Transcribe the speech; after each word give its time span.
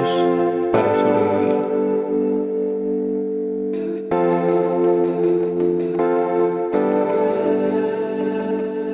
Para 0.00 0.94
sobrevivir. 0.94 1.60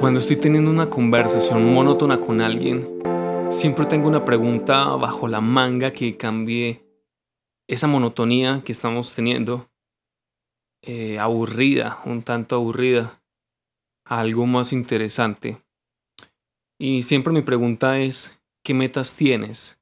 Cuando 0.00 0.18
estoy 0.18 0.34
teniendo 0.34 0.68
una 0.68 0.90
conversación 0.90 1.72
monótona 1.72 2.18
con 2.18 2.40
alguien, 2.40 2.89
siempre 3.50 3.86
tengo 3.86 4.08
una 4.08 4.25
pregunta 4.25 4.86
bajo 4.96 5.29
la 5.29 5.40
manga 5.40 5.93
que 5.93 6.17
cambie 6.17 6.82
esa 7.68 7.86
monotonía 7.86 8.62
que 8.64 8.73
estamos 8.73 9.14
teniendo, 9.14 9.70
eh, 10.82 11.20
aburrida, 11.20 12.00
un 12.04 12.23
tanto 12.23 12.57
aburrida, 12.57 13.23
a 14.04 14.18
algo 14.18 14.45
más 14.46 14.73
interesante. 14.73 15.59
Y 16.81 17.04
siempre 17.04 17.32
mi 17.32 17.43
pregunta 17.43 18.00
es, 18.00 18.40
¿qué 18.64 18.75
metas 18.75 19.14
tienes? 19.14 19.79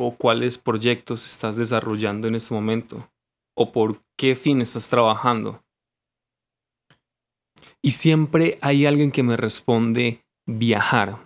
¿O 0.00 0.14
cuáles 0.14 0.58
proyectos 0.58 1.26
estás 1.26 1.56
desarrollando 1.56 2.28
en 2.28 2.36
este 2.36 2.54
momento? 2.54 3.10
¿O 3.56 3.72
por 3.72 4.00
qué 4.16 4.36
fin 4.36 4.60
estás 4.60 4.88
trabajando? 4.88 5.64
Y 7.82 7.90
siempre 7.90 8.58
hay 8.60 8.86
alguien 8.86 9.10
que 9.10 9.24
me 9.24 9.36
responde 9.36 10.24
viajar. 10.46 11.18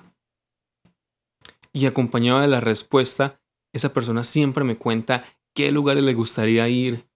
Y 1.74 1.84
acompañado 1.84 2.40
de 2.40 2.48
la 2.48 2.60
respuesta, 2.60 3.42
esa 3.74 3.92
persona 3.92 4.24
siempre 4.24 4.64
me 4.64 4.78
cuenta 4.78 5.22
qué 5.54 5.70
lugares 5.70 6.02
le 6.02 6.14
gustaría 6.14 6.66
ir, 6.70 7.06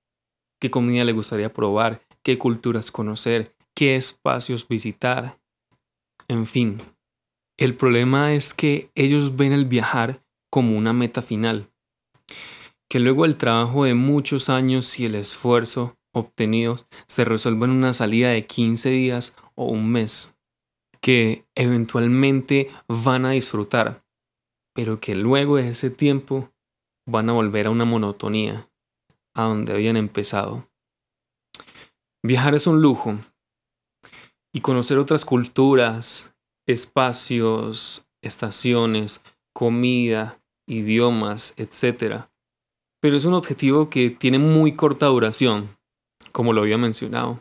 qué 0.61 0.70
comida 0.70 1.05
le 1.05 1.12
gustaría 1.12 1.55
probar, 1.55 2.03
qué 2.22 2.36
culturas 2.36 2.91
conocer, 2.91 3.56
qué 3.75 3.97
espacios 3.97 4.69
visitar. 4.69 5.41
En 6.28 6.47
fin, 6.47 6.83
el 7.56 7.75
problema 7.75 8.34
es 8.34 8.53
que 8.53 8.91
ellos 8.94 9.36
ven 9.36 9.55
el 9.55 9.64
viajar 9.64 10.25
como 10.57 10.79
una 10.79 10.95
meta 10.95 11.21
final, 11.21 11.71
que 12.89 12.99
luego 12.99 13.27
el 13.27 13.37
trabajo 13.37 13.85
de 13.85 13.93
muchos 13.93 14.49
años 14.49 14.99
y 14.99 15.05
el 15.05 15.15
esfuerzo 15.15 15.99
obtenidos 16.15 16.87
se 17.07 17.27
resuelva 17.27 17.67
en 17.67 17.73
una 17.73 17.93
salida 17.93 18.31
de 18.31 18.47
15 18.47 18.89
días 18.89 19.37
o 19.55 19.67
un 19.67 19.93
mes, 19.93 20.34
que 21.03 21.45
eventualmente 21.55 22.73
van 22.89 23.27
a 23.27 23.33
disfrutar, 23.33 24.03
pero 24.75 24.99
que 24.99 25.15
luego 25.15 25.57
de 25.57 25.69
ese 25.69 25.91
tiempo 25.91 26.51
van 27.07 27.29
a 27.29 27.34
volver 27.34 27.67
a 27.67 27.71
una 27.71 27.84
monotonía, 27.84 28.67
a 29.34 29.43
donde 29.43 29.75
habían 29.75 29.99
empezado. 29.99 30.71
Viajar 32.25 32.55
es 32.55 32.67
un 32.67 32.81
lujo, 32.81 33.19
y 34.55 34.62
conocer 34.62 34.97
otras 34.97 35.27
culturas, 35.27 36.34
espacios, 36.67 38.07
estaciones, 38.23 39.23
comida, 39.57 40.39
idiomas, 40.67 41.55
etc. 41.56 42.27
Pero 43.00 43.17
es 43.17 43.25
un 43.25 43.34
objetivo 43.34 43.89
que 43.91 44.11
tiene 44.11 44.39
muy 44.39 44.75
corta 44.75 45.06
duración, 45.06 45.77
como 46.33 46.53
lo 46.53 46.62
había 46.62 46.78
mencionado. 46.78 47.41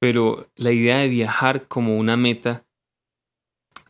Pero 0.00 0.48
la 0.54 0.72
idea 0.72 0.98
de 0.98 1.08
viajar 1.08 1.66
como 1.66 1.98
una 1.98 2.16
meta 2.16 2.64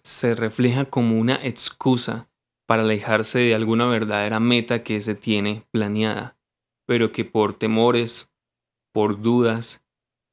se 0.03 0.35
refleja 0.35 0.87
como 0.87 1.19
una 1.19 1.35
excusa 1.45 2.29
para 2.67 2.83
alejarse 2.83 3.41
de 3.41 3.55
alguna 3.55 3.87
verdadera 3.87 4.41
meta 4.41 4.83
que 4.83 5.01
se 5.01 5.15
tiene 5.15 5.67
planeada, 5.71 6.39
pero 6.87 7.13
que 7.13 7.25
por 7.25 7.55
temores, 7.55 8.31
por 8.93 9.21
dudas, 9.21 9.85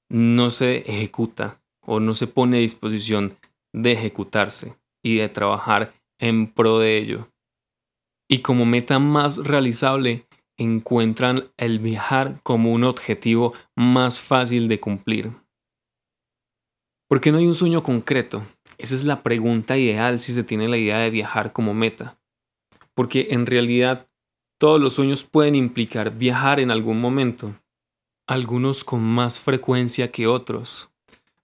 no 0.10 0.52
se 0.52 0.78
ejecuta 0.90 1.62
o 1.82 2.00
no 2.00 2.16
se 2.16 2.28
pone 2.28 2.58
a 2.58 2.62
disposición 2.62 3.38
de 3.74 3.94
ejecutarse 3.94 4.78
y 5.04 5.18
de 5.18 5.30
trabajar 5.30 5.94
en 6.20 6.52
pro 6.52 6.80
de 6.80 6.98
ello. 6.98 7.30
Y 8.30 8.40
como 8.42 8.66
meta 8.66 9.00
más 9.00 9.38
realizable, 9.38 10.28
encuentran 10.58 11.52
el 11.58 11.80
viajar 11.80 12.40
como 12.44 12.72
un 12.72 12.84
objetivo 12.84 13.54
más 13.76 14.22
fácil 14.22 14.68
de 14.68 14.80
cumplir. 14.80 15.32
¿Por 17.08 17.22
qué 17.22 17.32
no 17.32 17.38
hay 17.38 17.46
un 17.46 17.54
sueño 17.54 17.84
concreto? 17.84 18.44
Esa 18.78 18.96
es 18.96 19.04
la 19.04 19.22
pregunta 19.22 19.78
ideal 19.78 20.20
si 20.20 20.34
se 20.34 20.44
tiene 20.44 20.68
la 20.68 20.78
idea 20.78 20.98
de 21.00 21.10
viajar 21.10 21.54
como 21.54 21.74
meta. 21.74 22.18
Porque 22.96 23.28
en 23.32 23.46
realidad 23.46 24.10
todos 24.58 24.82
los 24.82 24.94
sueños 24.94 25.24
pueden 25.24 25.56
implicar 25.56 26.18
viajar 26.18 26.60
en 26.60 26.72
algún 26.72 27.00
momento, 27.00 27.56
algunos 28.28 28.84
con 28.84 29.04
más 29.04 29.40
frecuencia 29.40 30.08
que 30.08 30.28
otros. 30.28 30.90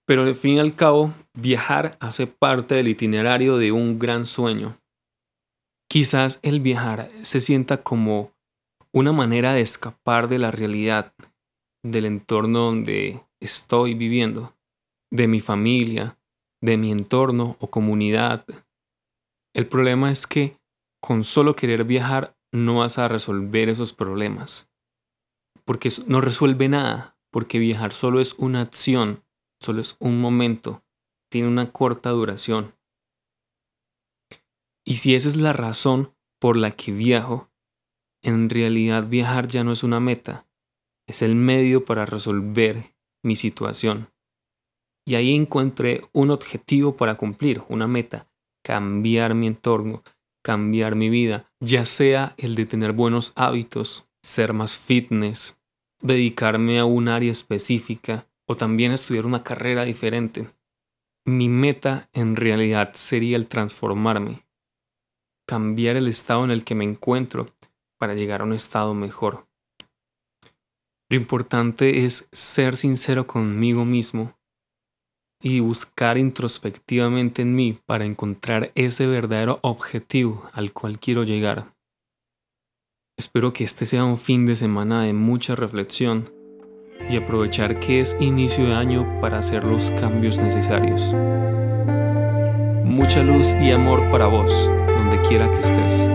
Pero 0.06 0.22
al 0.22 0.34
fin 0.34 0.56
y 0.56 0.60
al 0.60 0.74
cabo, 0.74 1.12
viajar 1.34 1.96
hace 2.00 2.26
parte 2.26 2.74
del 2.74 2.88
itinerario 2.88 3.56
de 3.56 3.72
un 3.72 3.98
gran 3.98 4.26
sueño. 4.26 4.76
Quizás 5.88 6.40
el 6.42 6.60
viajar 6.60 7.10
se 7.22 7.40
sienta 7.40 7.82
como 7.82 8.32
una 8.92 9.12
manera 9.12 9.54
de 9.54 9.60
escapar 9.60 10.28
de 10.28 10.38
la 10.38 10.50
realidad, 10.50 11.14
del 11.84 12.06
entorno 12.06 12.60
donde 12.60 13.22
estoy 13.40 13.94
viviendo, 13.94 14.54
de 15.10 15.28
mi 15.28 15.40
familia, 15.40 16.18
de 16.62 16.76
mi 16.76 16.90
entorno 16.92 17.56
o 17.60 17.70
comunidad. 17.70 18.46
El 19.54 19.66
problema 19.66 20.10
es 20.10 20.26
que 20.26 20.56
con 21.02 21.24
solo 21.24 21.54
querer 21.54 21.84
viajar 21.84 22.36
no 22.52 22.78
vas 22.78 22.98
a 22.98 23.08
resolver 23.08 23.68
esos 23.68 23.92
problemas, 23.92 24.70
porque 25.64 25.88
no 26.06 26.20
resuelve 26.20 26.68
nada, 26.68 27.16
porque 27.30 27.58
viajar 27.58 27.92
solo 27.92 28.20
es 28.20 28.34
una 28.34 28.60
acción 28.60 29.24
solo 29.62 29.80
es 29.80 29.96
un 29.98 30.20
momento, 30.20 30.84
tiene 31.30 31.48
una 31.48 31.72
corta 31.72 32.10
duración. 32.10 32.74
Y 34.84 34.96
si 34.96 35.14
esa 35.14 35.28
es 35.28 35.36
la 35.36 35.52
razón 35.52 36.14
por 36.40 36.56
la 36.56 36.72
que 36.72 36.92
viajo, 36.92 37.50
en 38.22 38.50
realidad 38.50 39.06
viajar 39.06 39.46
ya 39.48 39.64
no 39.64 39.72
es 39.72 39.82
una 39.82 40.00
meta, 40.00 40.46
es 41.06 41.22
el 41.22 41.34
medio 41.34 41.84
para 41.84 42.06
resolver 42.06 42.94
mi 43.22 43.36
situación. 43.36 44.12
Y 45.06 45.16
ahí 45.16 45.34
encontré 45.34 46.02
un 46.12 46.30
objetivo 46.30 46.96
para 46.96 47.16
cumplir, 47.16 47.62
una 47.68 47.88
meta, 47.88 48.28
cambiar 48.64 49.34
mi 49.34 49.48
entorno, 49.48 50.04
cambiar 50.44 50.94
mi 50.94 51.08
vida, 51.08 51.50
ya 51.60 51.86
sea 51.86 52.34
el 52.36 52.54
de 52.54 52.66
tener 52.66 52.92
buenos 52.92 53.32
hábitos, 53.36 54.06
ser 54.22 54.52
más 54.52 54.78
fitness, 54.78 55.60
dedicarme 56.00 56.78
a 56.78 56.84
un 56.84 57.08
área 57.08 57.32
específica, 57.32 58.28
o 58.46 58.56
también 58.56 58.92
estudiar 58.92 59.26
una 59.26 59.42
carrera 59.42 59.84
diferente. 59.84 60.48
Mi 61.24 61.48
meta 61.48 62.08
en 62.12 62.36
realidad 62.36 62.92
sería 62.94 63.36
el 63.36 63.46
transformarme, 63.46 64.44
cambiar 65.46 65.96
el 65.96 66.08
estado 66.08 66.44
en 66.44 66.50
el 66.50 66.64
que 66.64 66.74
me 66.74 66.84
encuentro 66.84 67.48
para 67.98 68.14
llegar 68.14 68.40
a 68.40 68.44
un 68.44 68.52
estado 68.52 68.94
mejor. 68.94 69.46
Lo 71.08 71.16
importante 71.16 72.04
es 72.04 72.28
ser 72.32 72.76
sincero 72.76 73.26
conmigo 73.26 73.84
mismo 73.84 74.36
y 75.42 75.60
buscar 75.60 76.18
introspectivamente 76.18 77.42
en 77.42 77.54
mí 77.54 77.78
para 77.86 78.04
encontrar 78.04 78.72
ese 78.74 79.06
verdadero 79.06 79.58
objetivo 79.62 80.48
al 80.52 80.72
cual 80.72 80.98
quiero 80.98 81.24
llegar. 81.24 81.66
Espero 83.18 83.52
que 83.52 83.64
este 83.64 83.86
sea 83.86 84.04
un 84.04 84.18
fin 84.18 84.46
de 84.46 84.56
semana 84.56 85.02
de 85.02 85.12
mucha 85.12 85.54
reflexión 85.54 86.32
y 87.08 87.16
aprovechar 87.16 87.78
que 87.78 88.00
es 88.00 88.16
inicio 88.20 88.66
de 88.66 88.74
año 88.74 89.20
para 89.20 89.38
hacer 89.38 89.64
los 89.64 89.90
cambios 89.92 90.38
necesarios. 90.38 91.14
Mucha 92.84 93.22
luz 93.22 93.54
y 93.60 93.70
amor 93.70 94.10
para 94.10 94.26
vos, 94.26 94.70
donde 94.86 95.20
quiera 95.28 95.48
que 95.50 95.58
estés. 95.58 96.10